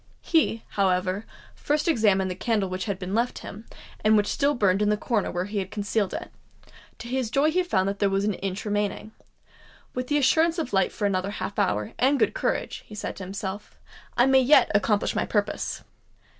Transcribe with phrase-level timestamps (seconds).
[0.23, 3.67] He, however, first examined the candle which had been left him,
[4.03, 7.61] and which still burned in the corner where he had concealed it:—to his joy he
[7.61, 9.11] found that there was an inch remaining.
[9.93, 13.23] "With the assurance of light for another half hour, and good courage," he said to
[13.23, 13.77] himself,
[14.17, 15.83] "I may yet accomplish my purpose."